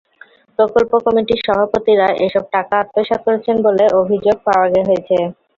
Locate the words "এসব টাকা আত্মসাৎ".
2.25-3.19